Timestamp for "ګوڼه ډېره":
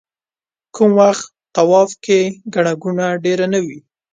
2.81-3.45